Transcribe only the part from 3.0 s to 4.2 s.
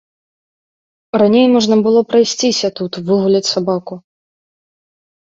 выгуляць сабаку.